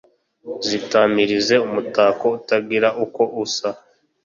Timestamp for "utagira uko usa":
2.37-3.69